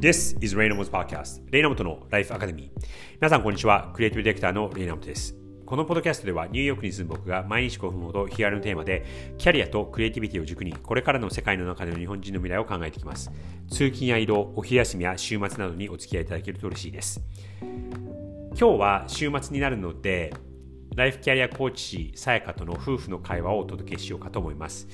[0.00, 2.86] This is レイナモト Podcast レイナモトのライフアカデミー
[3.20, 3.90] 皆さんこんにちは。
[3.92, 5.34] クリエイティブディレクターのレイナモトです。
[5.66, 9.04] このポッドキャストではニューヨークに住む僕が毎日5分ほどヒアルのテーマで
[9.38, 13.32] キャリアとクリエイティビティを軸にこれからの世界の中での日本人の未来を考えていきます。
[13.70, 17.20] 通勤や移動お昼休みや週末などにお付き合いいただけると嬉しいです。
[17.60, 20.32] 今日は週末になるので
[20.94, 24.86] ライフキャリアコーチさやかとの夫婦の会話をお届けしようかと思います。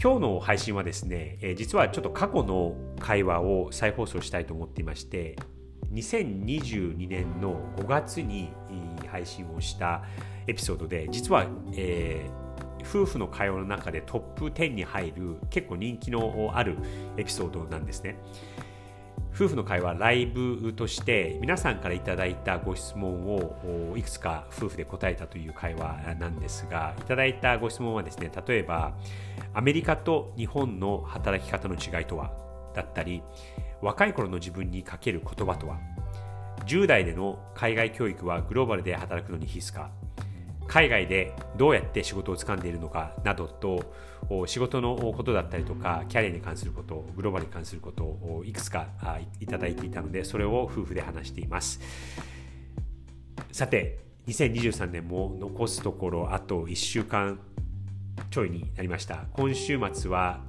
[0.00, 5.36] 今日の配信はですね、え、実はちょっと過去の会話を再放送したいと思っていまして
[5.92, 8.50] 2022年の5月に
[9.08, 10.02] 配信をした
[10.46, 16.76] エピソードで実は、えー、夫婦の会話の中でトップ10に入る結構人気のある
[17.16, 18.18] エピソードなんですね。
[19.34, 28.94] 夫婦の会話ライブとして皆さんからいただいたご質問をいくつか夫婦で答えたという会話なんですがいただいたご質問はですね例えば
[29.52, 32.30] アメリカと日本の働き方の違いとは
[32.76, 33.22] だったり
[33.82, 35.78] 若い頃の自分にかける言葉とは
[36.66, 39.90] 10代での海外教育はグローバルで働くのに必須か
[40.68, 43.84] 海外でどうやって仕事を掴んでいるのかなどと
[44.46, 48.88] 仕事のことだったりとかキャリアに関することグローバルに関することをいくつか
[49.40, 51.80] いただいていたのでそれを夫婦で話しています。
[53.52, 57.38] さて2023年も残すところあと1週間
[58.30, 59.26] ちょいになりました。
[59.32, 60.40] 今週末は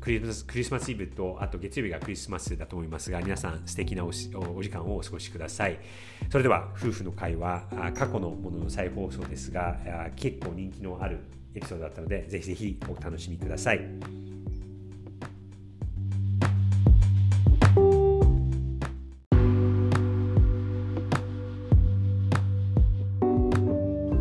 [0.00, 5.78] クリスマスイブとあと月曜日がクリスマスだと思いますが皆さん素敵なお時間をお過ごしください。
[6.30, 9.76] それでは夫婦の会話過去のものの再放送ですが
[10.16, 11.20] 結構人気のある
[11.54, 13.80] エピソードだったのでぜひぜひお楽しみください。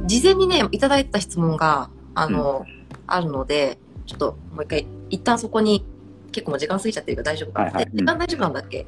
[0.07, 5.85] 事前にねいただいた質問があの、うん、あるのでちょっともう一回一旦そこに
[6.31, 8.85] 結構もう時間過ぎちゃってるから大丈夫か、はいはい、時間大丈夫なんだっけ、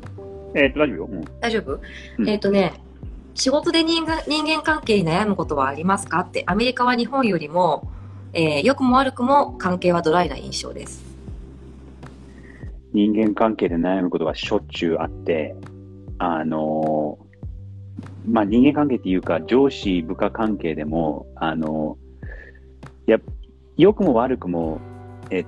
[0.55, 1.09] えっ、と、大丈夫よ。
[1.11, 1.79] うん、大丈夫、
[2.17, 2.73] うん、えっ、とね、
[3.35, 6.21] 仕事で人間関係に悩むことはありますか？
[6.21, 7.91] って、アメリカは日本よりも、
[8.33, 11.03] えー、良くも悪くも関係はドライな印象です。
[12.93, 15.55] 人間関係で悩むことはしょっちゅうあって、
[16.17, 21.97] あのー、まあ、人間関係っていうか、上司、部下関係でも、あの、
[23.05, 23.19] や
[23.77, 24.79] 良くも悪くも、
[25.31, 25.45] え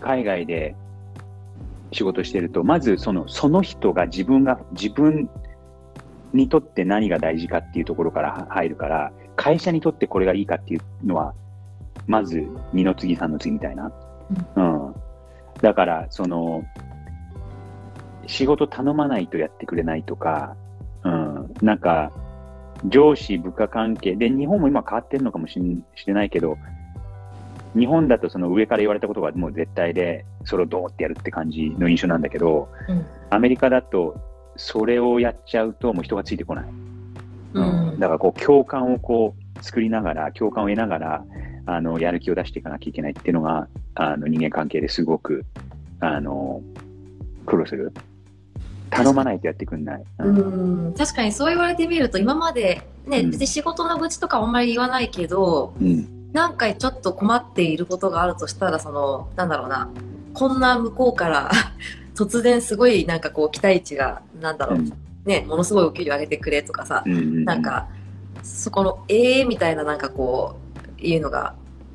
[0.00, 0.74] 海外で
[1.92, 5.28] 仕事してると、まずそのその人が自分が、自分
[6.32, 11.34] にとって何が大事かっていうところから入るから、会社にとってこれがいいかっていうのは、
[12.06, 13.92] まず二の次三の次みたいな。
[14.56, 14.86] うん。
[14.88, 14.94] うん、
[15.60, 16.64] だから、その、
[18.26, 20.56] 仕事頼まないとやってくれないとか、
[21.04, 22.12] うん、なんか、
[22.86, 25.60] 上司、部下関係で、日本も今変わってるのかもし
[26.06, 26.56] れないけど、
[27.74, 34.16] 日本だとその上から言われたことがもう絶対で、それをどうってやるって感じの印象なんだけど、うん、アメリカだと、
[34.56, 36.64] それをやっちゃうともう人がついてこない。
[37.54, 41.24] うん、うん、だからこう共感をこう作りながら、共感を得ながら、
[41.66, 45.44] あの、やる気を出していかなきゃいけないっていうのが、あの、人間関係ですごく、
[46.00, 46.62] あの、
[47.46, 47.92] 苦労する。
[48.90, 50.02] 頼まないとやってくんない。
[50.18, 56.22] うん、ん、確かにそう言われてみると、今までね、別に仕事の愚痴とかあんまり言わないけど、うん。
[56.32, 59.90] 何回ちょっと困っていることがあるとしたら、その、なんだろうな、
[60.34, 61.50] こんな向こうから
[62.16, 64.92] 突然すごいなんかこう期待値が、なんだろう、うん、
[65.24, 67.88] ね、ものすごいお給料上げてくれとかさ、うんうん、なんか、
[68.42, 70.61] そこの、ええー、みたいななんかこう、
[71.02, 71.54] いうのが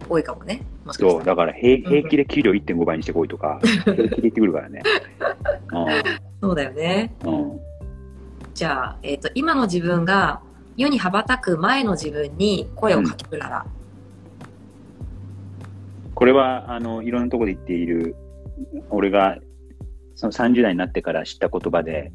[0.10, 0.62] 多いかもね。
[0.86, 4.82] もしかそう、だから平平気で給料1.5倍にしてこいとか、 平気で言ってくるからね。
[6.42, 7.14] そうだよね。
[7.26, 7.60] うん、
[8.54, 10.42] じゃあ、えっ、ー、と、今の自分が
[10.78, 13.66] 世に羽ばたく前の自分に声をかけるなら、
[16.14, 18.16] これは、あの、いろんなところで言っている、
[18.90, 19.38] 俺が、
[20.16, 22.12] その30代になってから知った言葉で、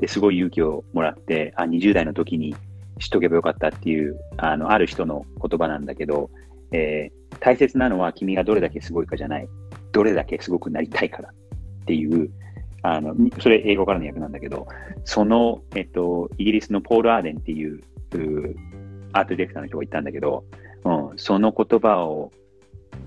[0.00, 2.54] ですごい勇気をもらって、あ、20代の時に
[2.98, 6.30] 知っとけばよかったっていう、あの、ある人の言葉なんだけど、
[6.72, 9.48] えー、大切なのは君がどれだけすごいかじゃない、
[9.92, 12.30] どれだけすごくなりたいからっていう、
[12.82, 14.66] あの、それ英語からの訳なんだけど、
[15.04, 18.56] その、えっと、イギリスのポール・アーデンっていう、う
[19.12, 20.44] アートディレクターの人が言ったんだけど、
[20.84, 22.32] うん、その言葉を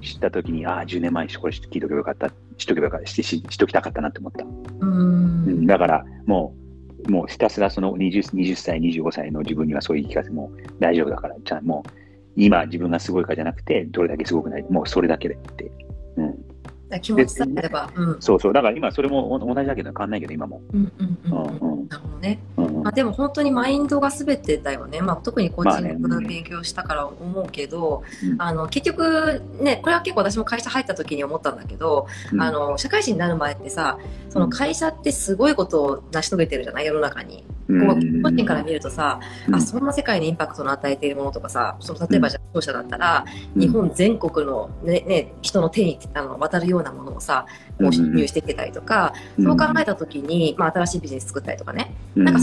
[0.01, 4.45] 知ったときに、ああ、10年前にこれ聞いとけばよかった、しとけばよかった、しししときたかったなって思った。
[4.81, 6.60] うん、だから、もう、
[7.07, 11.91] もうひたすらその 20, 20歳、25歳の自分にはそういう聞かせも大丈夫だから、じゃあもう、
[12.35, 15.71] 今自分がすごいかじゃなくて、どれだけすごくない、もうそれだけでって。
[16.17, 17.01] うん。
[17.01, 18.53] 気持ちさえれば、うん、そうそう。
[18.53, 20.61] だから今それも同じだけど変わんないけど、今も。
[20.73, 21.31] うんうんうん。
[21.31, 22.39] うんうん、なるほどね。
[22.55, 28.41] まあ、でも本当にマインドが全てだよね、まあ、特にコーチングの勉強したから思うけど、うん。
[28.41, 32.41] あの結局ねこれは結構私も会社入った時に思ったんだけど、うん。
[32.41, 33.99] あの社会人になる前ってさ
[34.29, 36.85] その会社ってすごいことを成し遂げてるじゃない？
[36.85, 37.43] 世の中に。
[37.67, 39.55] こう個人から見るとさ、うん。
[39.55, 43.61] あそんな世界にインパクトの与えているものとかさその例えばじゃあ商社だったら、うん。
[43.61, 47.45] 日本全国の、ねね、人の手にあの渡るようなものをさ
[47.79, 51.80] こう輸入してきてたりとか、そう考えた時に、まあ、新しいビジネス作ったりとかね
[52.15, 52.39] なんか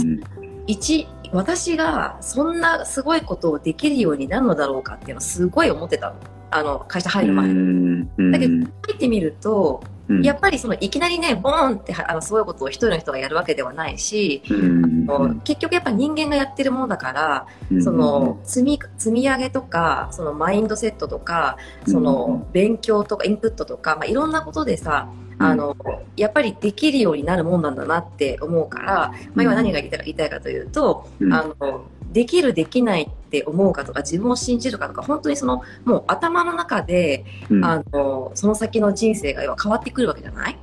[0.67, 6.17] 一私がそんなすごいことをできるようになるのだろうかっていうのはすごい思ってたの。
[6.51, 8.09] あの会社入る前に。
[8.33, 9.83] だけど入ってみると
[10.23, 17.47] やっぱりそのいきなりねボーンってあのそういうことを一人の人がやるわけではないし、あの結局やっぱ人間がやってるものだから、
[17.83, 25.77] その積み積み上げとかそのマインドセットとかその勉強とかインプットとか、まあ、いろんなことでさあの
[26.17, 37.25] やっぱりできるようになるもんなんだなって思うから、まあ、今何が言いたい言いたいかというと、あのできるできないって思うかとか自分を信じるかとか本当にそのもう頭の中で、
[37.63, 40.59] あのその先の人生が要は変わってくるわけじゃない、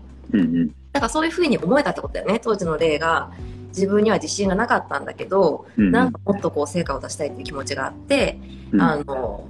[0.91, 3.31] だからそういうふうに思えたってことだよね当時の例が。
[3.75, 8.39] 自分には自信がなかったんだけど、なんかもっとこう成果を出したいっていう気持ちがあって、
[8.79, 9.45] あの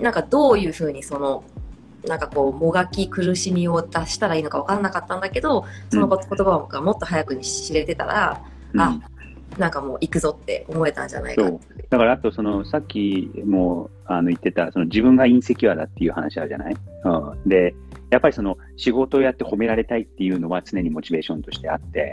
[0.00, 1.44] なんかどういうふうにその
[2.08, 8.42] なんかこうもがき苦しみを出したらいいのか分からなかったんだけどその言葉がもっと早くに知れてたら、
[8.76, 9.00] あ
[9.56, 11.50] なんかもう行くぞって思えたんじゃないか
[11.90, 17.08] だからあとそのさっきもあの言ってたその自分がインセキュアだっていう話あるじゃない、う
[17.46, 17.74] ん、で
[18.10, 22.12] やっぱりその仕事をやって褒められたいっていうのは常にモチベーションとしてあって、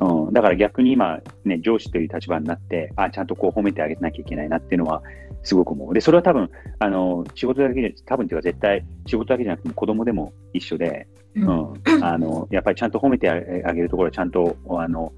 [0.00, 5.02] うん、うん、だから逆に今、ね、上司という立場になってあちゃんとこう褒めてあげなきゃいけないなっていうのは
[5.42, 5.94] すごく思う。
[5.94, 11.74] で、それは多分、あの、仕事だけで、多分っていうか絶対、仕事だけじゃなくても子供でも一緒で、うん、うん、
[12.04, 13.40] あの、やっぱりちゃんと褒めてあ
[13.72, 15.12] げるところはちゃんと、あの、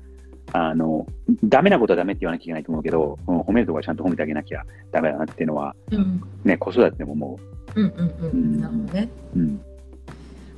[0.53, 1.07] あの、
[1.43, 4.63] ダメなことはダメって言わなきゃいけないと思うけど、うん、褒めるところはちゃんと褒めてあげなきゃ
[4.93, 7.39] ダメだなっていうのは、うん、ね、子育てでも思
[7.75, 7.81] う。
[7.81, 8.31] うんうんうん。
[8.31, 9.09] うん、なるほどね。
[9.37, 9.61] うん。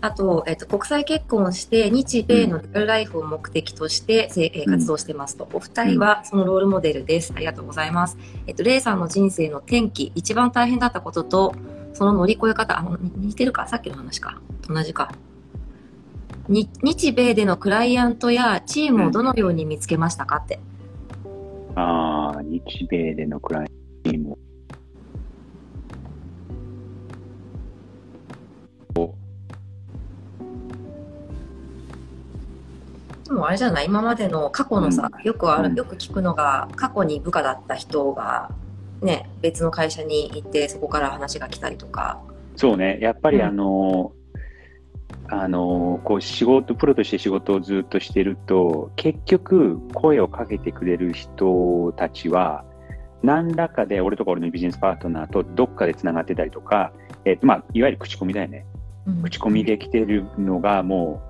[0.07, 4.31] あと、えっと、国際結婚をして、日米のリアルライフを目的として、
[4.67, 5.49] うん、活動してますと。
[5.53, 7.33] お二人はそのロールモデルです。
[7.35, 8.17] ありがとうございます。
[8.47, 11.55] えっと、レイさんの人生の転機、一番大変だったことと、
[11.93, 13.67] その乗り越え方、あの、似てるか？
[13.67, 14.41] さっきの話か。
[14.69, 15.13] 同じか。
[16.49, 20.61] に日米でのクライアントやチームをどのように見つけましたかって。
[21.25, 21.29] う
[21.75, 23.69] ん、ああ、日米でのクライアン
[24.05, 24.39] トチーム
[33.29, 38.51] でもあれじゃない今までの過去のさ、よくある、よく聞くのが、過去に部下だった人が、
[39.03, 42.21] ね、別の会社に行って、そこから話が来たりとか。
[42.55, 44.13] そうね、やっぱりあの、
[45.29, 52.65] うん、あの、こう仕事、プロとして仕事をずっとしてると、結局、声をかけてくれる人たちは、
[53.23, 56.93] 何らかで俺とか俺のビジネスパートナーとどっかでつながってたりとか、
[57.25, 58.65] えっ、ー、と、まあ、いわゆる口コミだよね。
[59.07, 61.21] うん、口コミで来てるのがも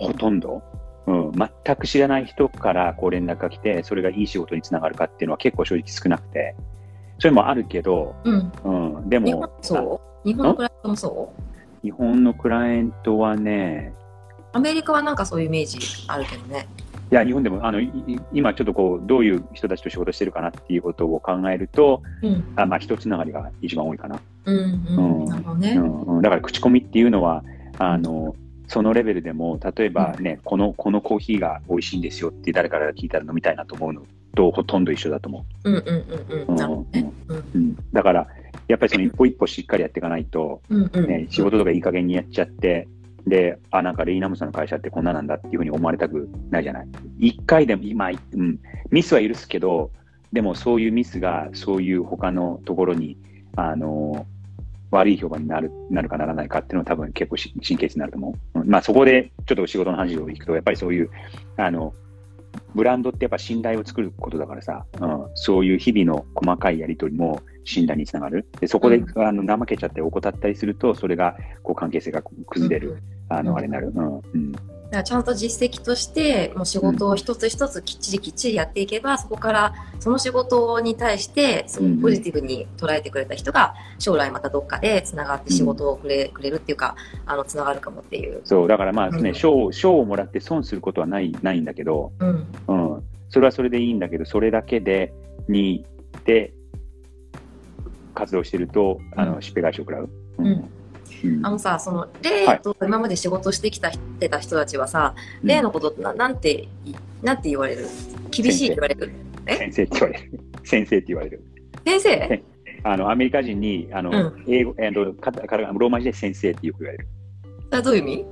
[0.00, 0.62] う、ほとんど。
[1.06, 6.54] うん、全く知らない人からこう連絡が来て、それがいい仕事につながるかっていうのは結構正直少なくて、
[7.18, 10.28] それもあるけど、うん、うん、でも、日本そう？
[10.28, 11.42] 日本のクライアントもそう？
[11.82, 13.92] 日本のクライアントはね、
[14.52, 16.66] アメリカはなんかそういうイメージあるけどね。
[17.10, 17.80] いや、日本でも、あの、
[18.32, 24.20] 今ちょっとこう、どういう人たちと仕事してるかなっていうことを考えると、うん、あまあ、人つながりが一番多いかな。
[24.44, 26.22] うん、うん、なるほどね、うん。
[26.22, 27.42] だから、口コミっていうのは、
[27.78, 28.36] あの、
[28.70, 34.02] そのレベルでも、例えばね、うん、この、このコーヒーが美味しいんですよって誰から聞いたら飲みたいなと思うの
[34.36, 35.70] とほとんど一緒だと思う。
[35.70, 35.84] うんうん
[37.28, 37.76] うんうん。
[37.92, 38.28] だから、
[38.68, 42.86] やっぱりその一歩一歩しっかりやっていかないと、ね、仕事とかいい加減にやっちゃって、
[43.26, 46.88] で、あ、なんかレイナムさんの会社ってこんななんだっていうふうに思われたくないじゃない。
[47.18, 48.60] 一回でも、今、うん、
[48.90, 49.90] ミスは許すけど、
[50.32, 53.16] でもそういうミスがそういう他のところに、
[53.56, 54.26] あの、
[54.90, 58.60] 悪い評判になるなるかならないかっていうのは多分結構神経質になると思う。
[58.60, 61.10] うん、まあそこでちょっと仕事の話をいくと、やっぱりそういう、
[61.56, 61.94] あの、
[62.74, 68.48] ブランドってやっぱ信頼を作ることだからさ、うん、そういう日々の細かいやりとりも信頼につながる。
[68.60, 73.92] でそこで、うん、あの怠けちゃって怠ったりすると、それがこう関係性が崩れる、うん、あの、あれになる。
[73.94, 74.18] うん。
[74.18, 74.52] うん
[74.90, 88.40] だからちゃんと実績としてもう仕事を一つ一つきっちりきっちりやっていけば、そこからその仕事に対してすごくポジティブに捉えてくれた人が将来またどっかでつながって仕事をくれ,、くれるっていうかあのつながるかもっていう。
[88.44, 92.46] そうだからまあね賞、うん、賞をもらって損することはないないんだけど、うん。
[92.66, 95.12] うん、それはそれでいいんだけどそれだけで
[95.48, 95.84] に
[96.24, 96.52] で
[98.12, 100.10] 活動してるとあの、しっぺ返しを食らう。
[100.38, 100.79] うん
[101.42, 106.68] あのさ、その、例と今まで仕事してきた、てた人たちはさ、例のことななんて、
[107.22, 107.86] なんて言われる？
[108.30, 109.12] 厳しいって言われる？
[109.46, 110.40] 先生って言われる。
[110.64, 111.44] 先生って言われる。
[111.84, 112.42] 先生？
[112.82, 114.44] あの、アメリカ人に、あの、うん。
[114.48, 117.08] 英語、えーと、かかローマ字で先生ってよく言われる。
[117.66, 118.26] それはどういう意味？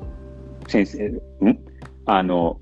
[0.68, 1.06] 先生、
[1.40, 1.58] うん？
[2.06, 2.60] あの、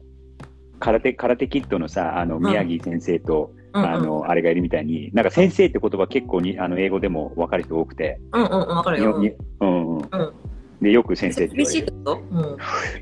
[0.81, 9.19] 空手、空手キッドのさ、あの、宮城先生と、うんうんあの、あれがいるみたいに、なんか先生って言葉結構に、あの、英語でも分かる人多くて、うんうんうん、わかるよ。
[9.19, 9.99] にうんうん。
[9.99, 10.33] うん
[10.81, 11.87] で、よく先生って言われる。
[11.87, 12.57] てことうん。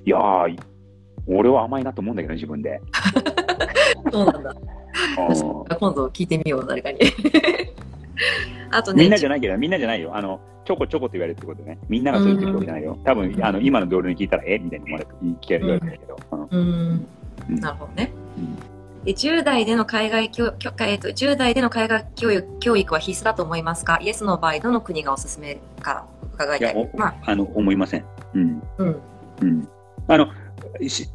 [0.04, 0.58] いやー、
[1.26, 2.80] 俺は甘いなと思うんだけど、自分で。
[4.12, 4.50] そうなんだ。
[4.50, 5.34] うん
[5.80, 6.98] 今度聞いてみよう、誰かに。
[8.70, 10.14] あとね、みんなじゃないけど、みんなじゃないよ。
[10.14, 11.78] あの、ちょこちょこって言われるってことね。
[11.88, 12.96] みんながそう言ってるわけじゃないよ。
[13.04, 14.58] 多分、あの、今の同僚に聞いたら、え？
[14.58, 16.48] みたいに思われて、聞かれるけど。
[16.50, 17.06] うん
[17.60, 18.73] なるほどねうん。
[19.04, 23.98] で10代での海外教教えっと10代での海外教育教育は必須だと思いますか？
[24.00, 26.74] イエスの場合、どの国がおすすめか伺いたい。
[26.74, 28.04] おまあ、あの、思いません。
[28.34, 28.62] うん。
[28.78, 29.00] うん。
[29.42, 29.68] うん。
[30.08, 30.28] あの、
[30.88, 31.08] し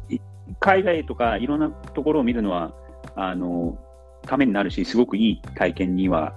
[0.60, 2.72] 海外とかいろんなところを見るのは、
[3.16, 3.76] あの、
[4.22, 6.32] ためになるし、すごくいい体験には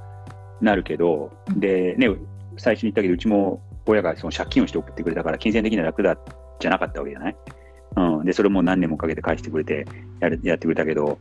[0.62, 2.10] なるけど、うんで、ね、
[2.58, 6.18] 最初に言ったけど、うちも親がその借金をして送ってくれたから、金銭的には楽だ、
[6.60, 7.36] じゃなかったわけじゃない？
[7.96, 8.26] うん。
[8.26, 9.86] で、それも何年もかけて返してくれて、
[10.20, 11.20] やるやってくれたけど、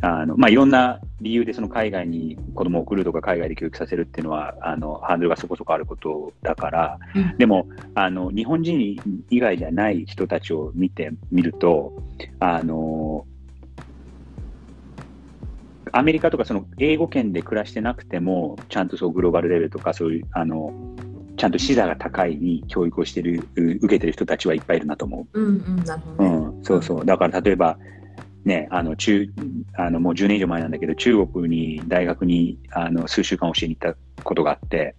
[0.00, 11.92] あの、まあ、いろんな理由でその海外に子供を送るとか海外で教育させるっていうのは、あの、ハードルがそこそこあることだから、うんでも、あの、日本人以外じゃない人たちを見てみると、
[12.40, 13.26] あの、
[15.92, 20.72] アメリカとかその英語圏で暮らしてなくても、ちゃんとそうグローバルレベルとかそういう、あの、
[21.36, 26.16] ちゃんと視座が高いに教育をしてる、う受けてる人たちはいっぱいいるなと思うんうん、なるほう。
[26.16, 26.30] どね。
[26.30, 27.06] うん、そうそう。
[27.06, 27.78] だから例えば、
[28.44, 29.28] ね、あの、中、
[29.76, 34.94] あの、もう10年以上前なんだけど、中国に、大学に、あの、数週間教えに行ったことがあって、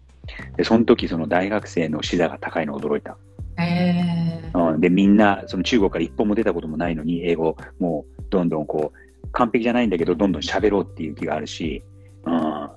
[0.58, 3.18] で、その時その大学生の視座が高いの驚いた。
[3.58, 4.52] へえ。
[4.54, 11.84] うん、で、みんな、その中国から一本も出たこともないのに、英語、もう、どんどんこう、完璧じゃないんだけど、どんどん喋ろうっていう気があるし、
[12.26, 12.70] うん、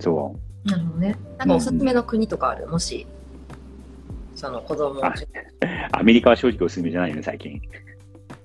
[0.00, 1.16] そなるほどね。
[1.38, 2.66] なんかおすすめの国とかある？
[2.66, 3.06] もし、
[4.34, 5.00] その子供。
[5.92, 7.60] アメリカは正直おすすめじゃないよね、最近。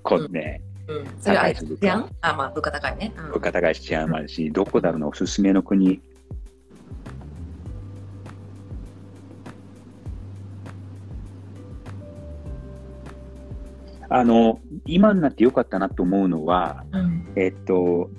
[0.02, 1.06] こうね、うん。
[1.20, 3.12] それあれ、高いです治安あ、まあ、物価高いね。
[3.16, 6.00] うん物価高いし治安もあるし、どこだろうな、おすすめの国？
[14.08, 17.32] あの、今になってよかったなと思うのは、うん。
[17.34, 18.10] えっと、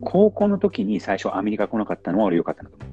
[0.00, 2.86] 高校の時に最初アメリカ来なかったのは俺よかったなと思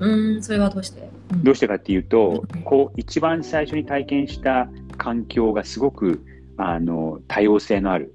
[0.00, 0.06] う。
[0.06, 1.00] うん、それはどうして？
[1.32, 4.68] うんどうしてかっていうとうん、こう、一番最初に体験した
[4.98, 6.22] 環境がすごく、
[6.58, 8.14] あの、多様性のある、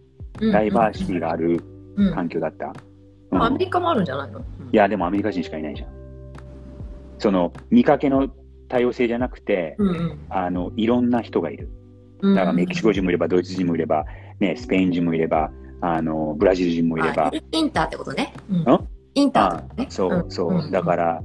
[0.52, 1.64] ダイバーシティがある
[1.98, 2.08] うん。
[2.08, 2.74] うん環境だった。
[3.32, 3.54] うん。
[3.54, 4.40] メリカもあるんじゃないの？
[4.40, 5.90] いや、でもアメリカ人しかいないじゃん。
[7.20, 8.30] その、見かけの
[8.70, 10.20] 多様性じゃなくて、うんうん。
[10.30, 11.70] あの、いろんな人がいる。
[12.22, 12.36] うん。
[12.36, 14.06] だからメキシコ人もいれば、ドイツ人もいれば、
[14.40, 17.28] ね、スペイン人もいれば、あの、ブラジル人もいれば。
[17.28, 18.34] あ、イインターってことね。
[18.50, 18.58] うん。
[18.62, 18.88] ん？
[19.14, 19.88] インターっあてことね。
[19.90, 20.72] そうそう、ん。
[20.72, 21.24] だから、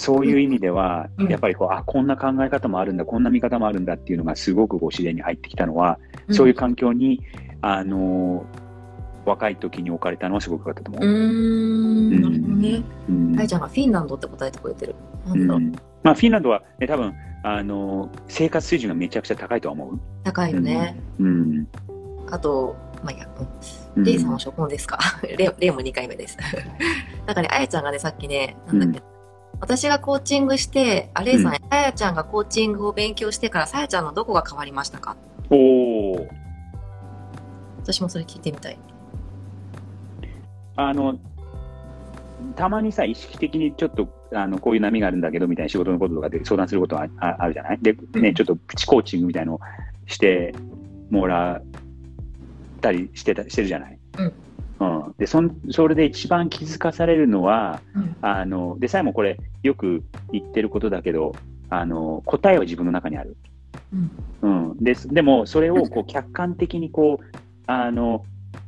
[0.00, 1.28] そういう意味では、うん。
[1.28, 5.98] やっぱりこう、あ、こんな考え方もあるんだ、こんな見方もあるんだっていうのがすごくこう自然に入ってきたのは、
[6.32, 6.34] ん。
[6.34, 7.22] そういう環境に、
[7.60, 8.46] あの
[9.26, 11.04] 若い時に置かれたのはすごく良かったと思う。
[11.04, 11.10] ーう。
[11.12, 12.48] ん、なるほ
[13.42, 14.94] い、じゃあ、フィンランドって答えてくれてる。
[15.26, 15.72] なんん。
[16.02, 20.00] まあ、フィンランドは、ね、多分あの生活水準がめちゃくちゃ高いとは思う。
[20.24, 20.98] 高いよね。
[21.18, 21.66] うん。
[22.30, 23.46] あと、まあいいや、うん。
[23.96, 24.04] うん。
[24.04, 24.98] レイさんは初婚ですか？
[25.36, 26.36] レイレイも2回目です。
[27.26, 29.02] なんかね、あやちゃんがね、さっきね、なんだっけ、
[29.58, 31.58] 私がコーチングして、あ、レイさん、うん。
[31.70, 35.16] あやちゃんがコーチングを勉強してから、さやちゃんのどこが変わりましたか？
[35.50, 35.56] お
[36.12, 36.28] お
[37.78, 38.78] 私もそれ聞いてみたい。
[40.76, 41.18] あの
[42.56, 47.78] たまにさ、意識的にちょっとあのこういう波があるんだけどみたいな仕事のこととかで相談することはあああるじゃない？
[47.82, 48.34] で、ね、うん。
[48.34, 49.60] ちょっとプチコーチングみたいのを
[50.06, 50.54] して
[51.10, 51.62] もらっ
[52.80, 53.98] たりしてたしてるじゃない？
[54.18, 54.32] うん
[54.80, 61.34] うん、でそんそれで一番気づかされるのは、うんあのでさえもこれよく言ってることだけど
[61.70, 63.36] あの答えは自分の中にある。
[64.42, 64.70] うん。
[64.70, 68.24] うん、ですでも、それをこう客観的にこう、あの、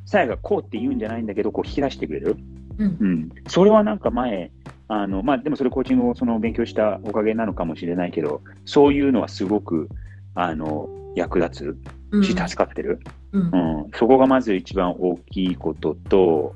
[0.06, 2.36] さやがこうって言うんじゃないんだけど、こう引き出してくれる。
[2.78, 2.96] うん。
[3.00, 3.28] うん。
[3.48, 4.50] それはなんか前、
[4.88, 9.88] あの、まあ、でもそれコーチングをその勉強したおかげなのかもしれないけど、そういうのはすごく、
[10.34, 11.76] あの、役立
[12.10, 12.22] うん。
[12.22, 13.00] つし、助かってる。
[13.04, 13.50] うんうん。
[13.94, 16.54] そこがまず一番大きいことと、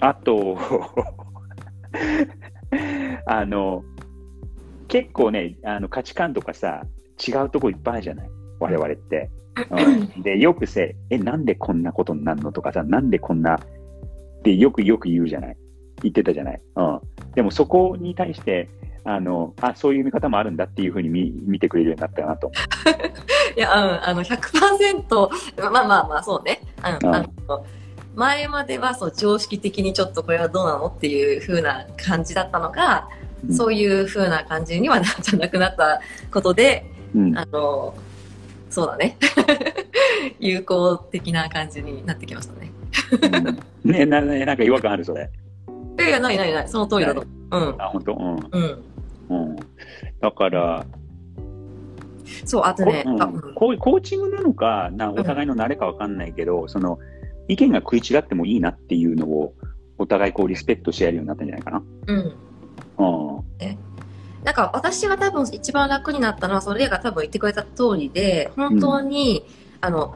[0.00, 0.58] あと、
[3.26, 3.84] あの、
[4.88, 6.82] 結構ね、あの価値観とかさ、
[7.26, 8.28] 違うとこいっぱいあるじゃない？
[8.60, 9.30] 我々って。
[9.70, 15.56] うん、で、よくせ、え、なんでこんなことになるのとかさ、なんでこんな、ってよくよく言うじゃない？
[16.02, 16.60] 言ってたじゃない？
[16.76, 17.00] うん。
[17.34, 18.68] でもそこに対して、
[19.04, 22.50] あの、あ、そういう見方もあるんだっていうふうに見見てくれるようになったかなと。
[23.56, 26.60] いや、うん、あの、100%、まあまあまあ、そうね。
[27.02, 27.66] うん、うんあの、
[28.14, 33.08] 前まではそう常識的にちょっとこれはどうなのっていう風な感じだったのが、
[33.46, 36.00] うん、そういう風な感じにはなじゃなくなった
[36.32, 37.94] ことで、うん、あの
[38.70, 39.16] そうだね
[40.38, 42.72] 友好的な感じになってきましたね。
[43.84, 45.30] うん、ねななんか違和感あるそれ。
[45.98, 47.22] いやいやないないないその通りだと。
[47.22, 47.74] うん。
[47.78, 48.12] あ本当？
[48.14, 48.48] うん。
[48.50, 48.84] うん。
[49.28, 49.56] うん。
[50.20, 50.86] だから。
[52.44, 53.18] そう、あとね、うん、
[53.54, 56.98] コーチングなのか、なお互いの慣れかわかんないけど、その、
[57.48, 59.54] 意見が食い違ってもいいなっていうのを、
[59.98, 61.82] お互いこうリスペクトし合えるようになったんじゃないかな。
[62.08, 62.16] うん。
[62.16, 63.44] うん。
[63.60, 63.76] え？
[64.42, 69.44] なんか私が多分一番楽になったのは、それが多分言ってくれた通りで、本当に、
[69.80, 70.14] うん、あの、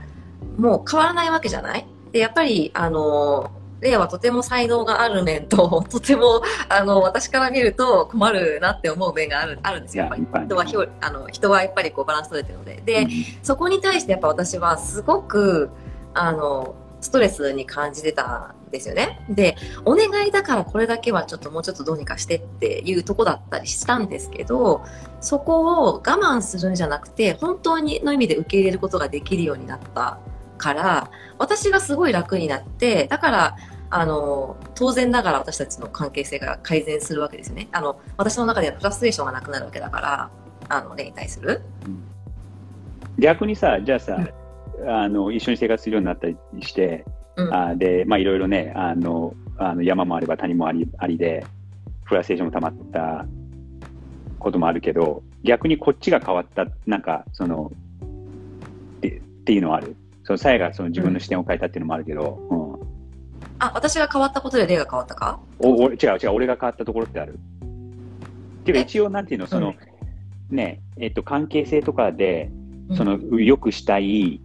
[0.57, 1.87] もう変わらないわけじゃない？
[2.13, 3.51] で、やっぱり、あの、
[3.81, 10.05] レイはとても才能がある面と、 とても、あの、私から見ると困るなって思う面がある、あるんですよ。
[10.05, 12.83] やっぱり人はひょ、あの、人はやっぱりこうバランス取れてるので。
[12.85, 13.11] で、うん、
[13.43, 15.71] そこに対してやっぱ私はすごく、
[16.15, 19.21] あの、ストレスに感じてたんですよね。
[19.31, 24.83] で、お願いだからこれだけはちょっともうちょっとどうにかしてっていうとこだったりしたんですけど、
[25.21, 30.19] そこを我慢するんじゃなくて、本当にの意味で受け入れることができるようになった
[30.59, 33.57] から、私がすごい楽になって、だから、
[33.91, 37.69] あの、当然ながら私たちの関係性が改善するわけですよね。
[37.73, 40.31] あの、私の中ではフラストレーションがなくなるわけだから、
[40.69, 41.63] あの、例に対する。
[43.19, 44.29] 逆にさ、じゃあさ、うん
[44.87, 51.45] あの一緒に生活するようになったりして、うん、あで、まあ、いろいろねあのあの山もあれば谷もありありで
[52.05, 53.27] フラステーションもたまった
[54.39, 57.73] こともあるけど逆にこっちが変わったなんかその
[58.99, 59.97] っていうのはある？
[60.29, 65.41] そのさやがその自分の視点を変えたっていうのもあるけど、うん、あ私が変わったことで例が変わったか？
[65.59, 67.33] おお違う違う俺が変わったところってある。
[67.33, 67.37] っ
[68.65, 69.75] ていうか一応なんていうのその、
[70.51, 72.51] うん、ねえっと関係性とかで
[72.95, 74.41] その、よくしたい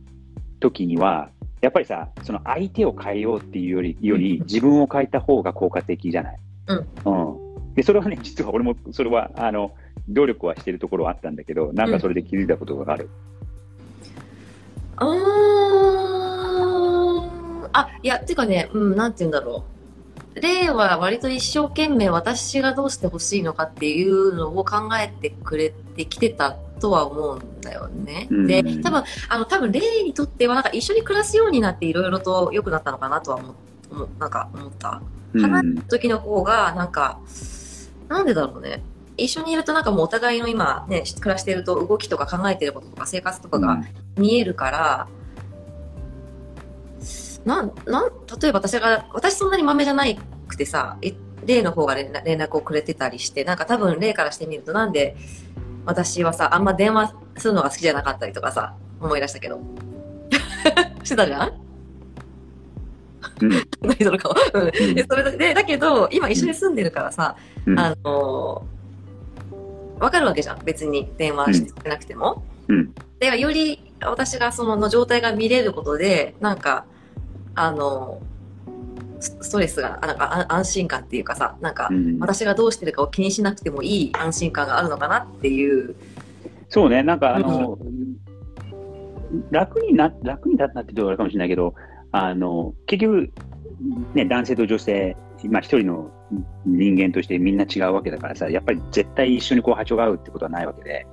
[0.59, 1.29] 時には、
[1.61, 6.39] やっぱりさ、その相手を変えようっていうより、より自分を変えた方が効果的じゃない？
[6.67, 6.77] うん。
[7.05, 7.39] う
[7.71, 7.73] ん。
[7.75, 9.71] で、それはね、 実は俺も、それは、あの、
[10.09, 13.09] 努力はしてるところはあったんだけど、なんかそれで気づいたことがある。
[14.99, 15.72] うん、あ
[17.73, 19.63] あ、いや、っていうかね、うん、なんて言うんだろ
[20.35, 20.39] う。
[20.39, 28.27] 例は割と一生懸命私がどうしてほしいのかっていうのを考えてくれてきてたとは思うんだよね。
[28.31, 33.55] うん、で、多分、あの、多分、レイにとっては、なんか一緒に暮らすようになっていろいろと良くなったのかなとは思
[33.91, 35.01] う、なんか思った。
[35.33, 37.19] 離れた時の方が、なんか、
[38.07, 38.83] なんでだろうね。
[39.17, 43.83] 一緒にいるとなんかもうお互いの今ね、暮らしてると動きとか考えてることとか生活とかが
[44.17, 45.22] 見えるから、うん、
[47.45, 50.97] なん、なん、例えば私が、私そんなに豆じゃないくてさ、
[51.45, 55.15] 例の方が連絡をくれてたりして、なんか多分例からしてみるとなんで
[55.85, 59.59] 私はさ、あんま電話するのが好きじゃなかったりとかさ、思い出したけど。
[61.03, 61.53] してたじゃん？
[63.41, 63.49] うん、
[63.81, 64.33] 何その顔。
[64.53, 64.71] うん。
[64.71, 68.65] で、それで、だけど、今一緒に住んでるからさ、うん、あの
[69.99, 70.59] わかるわけじゃん。
[70.63, 72.43] 別に電話してなくても。
[72.67, 72.93] うん。
[73.19, 76.85] で、より私がそのの状態が見れることで、なんか、
[77.55, 78.21] あの
[79.23, 81.89] ストレスが、なんか安心感っていうかさ、なんか、
[82.19, 85.95] 私がどうしてるかを気にしなくてもいい安心感があるのかなっていう。
[86.69, 88.17] そうね、なんかあの、うん、
[89.51, 91.73] 楽にな、楽になったって言うとあるかもしれないけど、
[92.11, 93.31] あの、結局、
[94.13, 95.15] ね、男性と女性、
[95.49, 96.11] まあ一人の
[96.65, 101.07] 人間としてみんな違うわけだからさ、やっぱり絶対一緒にこう波長が合うってことはないわけで、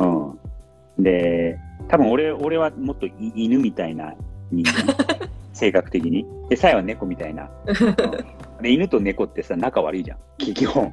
[0.00, 1.02] うん。
[1.02, 1.58] で、
[1.88, 4.14] 多分俺、俺はもっと犬みたいな
[4.50, 5.25] 人間。
[5.56, 6.26] 性格的に。
[6.50, 7.50] で、さえは猫みたいな。
[8.60, 10.18] で、犬と猫ってさ、仲悪いじゃん。
[10.36, 10.92] 基本。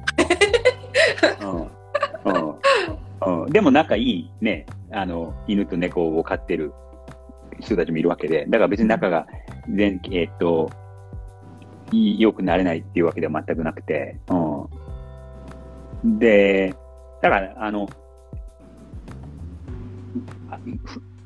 [1.42, 6.72] うんうんうん、でも仲いいね、あの、犬と猫を飼ってる
[7.60, 9.26] 人たちもいるわけで、だから別に仲が
[9.68, 10.70] 全、えー、っと、
[11.92, 16.18] 良くなれないっていうわけでは全くなくて、うん。
[16.18, 16.74] で、
[17.20, 17.88] だから、あの、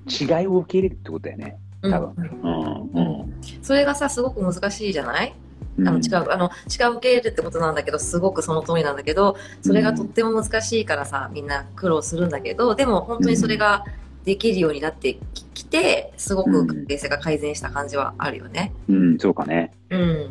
[0.08, 1.56] 違いを受け入れるってことだよね。
[1.82, 2.14] 多分。
[2.42, 2.90] うん。
[2.94, 3.17] うん。
[3.62, 5.34] それがさ、すごく難しいじゃない？
[5.80, 13.84] あの違う、あの、違う受け入れるってことなんだけど、すごくその通りなんだけど、それがとっても難しいからさ、みんな苦労するんだけど、でも本当にそれが
[14.24, 15.18] できるようになって
[15.54, 18.72] きて、すごく関係性が改善した感じはあるよね。
[18.88, 19.72] うん、うん、そうかね。
[19.90, 20.30] うん。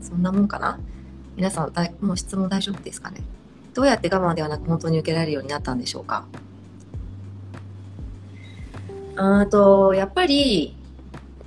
[0.00, 0.78] そんなもんかな？
[1.36, 3.22] 皆さんだ、もう質問大丈夫ですかね？
[3.74, 6.26] どうやって我慢ではなく本当に受けられるようになったんでしょうか？
[9.22, 10.74] あと、やっぱり、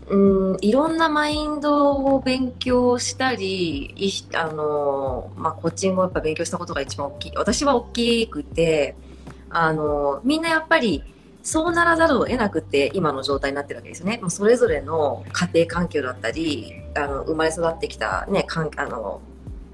[0.07, 7.31] うん、いろんなマインドを勉強したり、いあの、まあ、コーチングをやっぱ勉強したことが一番大きい。
[7.35, 8.95] 私は大きくて、
[9.49, 11.03] あの、みんなやっぱり、
[11.41, 14.17] そうならざるを得なくて今の状態になってるわけですよね。
[14.21, 19.19] もうそれぞれの家庭環境だったり、あの生まれ育ってきたね、かんあの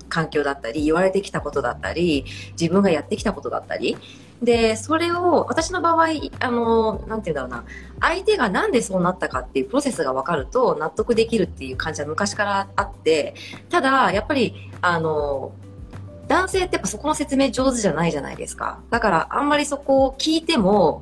[0.08, 2.26] 環境だったり、言われてきたことだったり、
[2.60, 3.98] 自分がやってきたことだったり。
[4.42, 6.08] で、それを、私の場合、
[6.40, 7.66] あの、なんて言うんだろうな、
[8.00, 13.34] 相手がなんでそうなったかっていうプロセスが分かると納得できるっていう感じは昔からあって、
[13.70, 15.52] ただ、やっぱり、あの、
[16.28, 18.80] 男性ってやっぱそこの説明上手じゃないじゃないですか。
[18.90, 21.02] だから、あんまりそこを聞いても、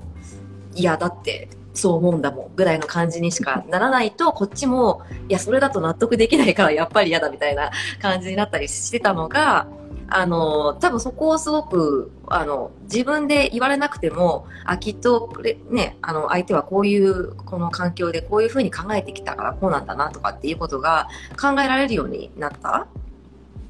[0.74, 7.72] いや、だって、そう思うんだもんぐらいの感じにしかならないと、こっちも、いや、それだと納得できないからやっぱり嫌だみたいな
[8.02, 9.68] 感じになったりしてたのが、
[10.10, 15.32] あの、多分そこをすごく、あの、自分で言われなくても、あ、きっと、
[15.70, 21.08] ね、あの、相手はこういう、この環境でこういうふうに考えてきたからこうなんだなとかっていうことが
[21.40, 22.88] 考えられるようになった。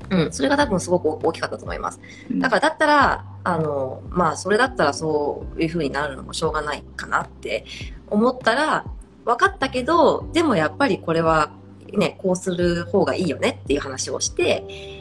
[0.10, 2.00] うん、それが多分すごく大きかったと思います。
[2.32, 7.66] だからだったら、あの、まあ、それだったらそういうふうになるのもしょうがないかなって
[8.10, 8.86] 思ったら、
[9.26, 11.52] 分かったけど、でもやっぱりこれは
[11.94, 14.97] ね、こうする方がいいよねっていう話をして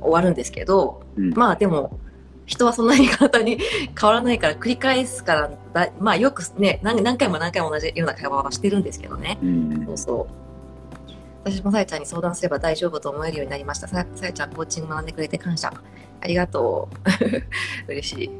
[0.00, 1.98] 終わるんですけど、うん、まあでも、
[2.46, 3.58] 人はそんなに簡単に
[3.98, 9.38] 変わらないから繰り返すからだ、まあよくね何、何回も何回も同じような会話はしてるんですけどね。
[9.42, 10.48] うん、そうそう。
[11.44, 13.88] 私もさやちゃんに相談すれば大丈夫と思えるようになりました。
[13.88, 15.72] さやちゃん、コーチング学んでくれて感謝。
[16.20, 16.88] ありがと
[17.86, 17.88] う。
[17.92, 18.30] 嬉しい。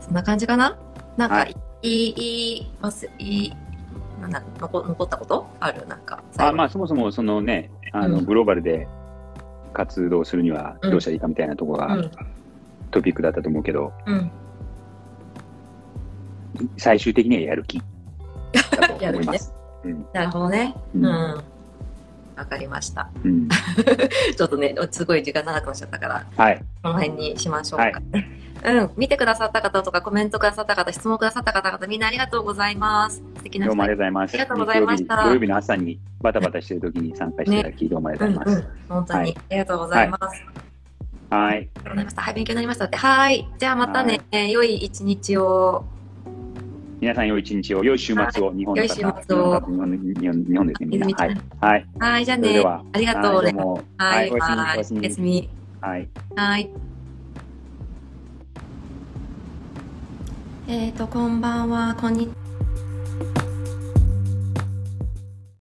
[0.00, 0.76] そんな感じかな？
[1.16, 3.10] なんか、はい、いい、いい、ます？
[3.18, 3.56] いい、
[4.20, 5.46] なんだ残残ったこと？
[5.60, 5.86] ある？
[5.86, 6.22] なんか。
[6.38, 8.86] あまあ、そもそも、そのね、あの、うん、グローバルで
[9.72, 11.96] 活動するにはどうしたらいいかみたいなところが、
[12.90, 14.30] トピックだったと思うけど、うん、
[16.76, 17.82] 最終的にはやる気
[18.52, 19.52] だと思います。
[19.84, 19.90] ね。
[19.92, 20.74] うん、なるほどね。
[20.94, 21.51] うん
[22.42, 23.08] わかりました。
[23.24, 23.48] うん、
[24.36, 27.84] ちょっとね、すごい時間長くなっちゃったから、はい、この辺にしましょうか。
[27.84, 27.94] はい
[28.64, 33.16] うん、見てくださった方とか、コメントくださった方、質問くださった方々、みんなありがとうございます。
[33.36, 34.34] 素敵などうもありがとうございます。
[34.34, 35.24] ありがとうございました。
[35.24, 38.60] 土曜日の朝にバタバタしてる時に参加していただき、ね、どうもありがとうございます。
[38.60, 40.44] うんうん、本当に、はい、ありがとうございます。
[41.30, 41.54] はい。
[41.54, 42.22] ありがとうございました。
[42.22, 42.96] はい、勉強になりましたって。
[42.96, 43.48] はい。
[43.58, 45.84] じゃあまたね、良い一日を。
[47.02, 51.06] 皆さん良い一日を、良い週末を、日本の方、良い週末を日本日本ですね、みんな。
[51.08, 51.36] はい。
[51.60, 51.86] はい。
[51.98, 52.52] はい、じゃあね。
[52.52, 53.42] では、ありがとう。
[53.42, 53.82] どうも。
[53.98, 55.50] はい、おやすみ。
[55.80, 56.08] はい。
[56.36, 56.70] はい。
[60.68, 62.41] えっ、と、こんばんは、こんにちは。